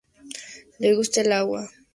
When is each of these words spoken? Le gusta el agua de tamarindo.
Le 0.79 0.95
gusta 0.95 1.21
el 1.21 1.31
agua 1.31 1.61
de 1.61 1.67
tamarindo. 1.67 1.87